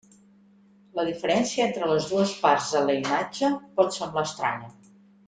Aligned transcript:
La 0.99 1.03
diferència 1.09 1.67
entre 1.71 1.89
les 1.93 2.07
dues 2.13 2.33
parts 2.45 2.71
en 2.79 2.89
la 2.91 2.97
imatge 3.03 3.51
pot 3.81 3.95
semblar 3.99 4.25
estranya. 4.31 4.73